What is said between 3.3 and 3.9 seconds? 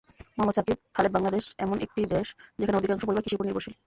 ওপর নির্ভরশীল।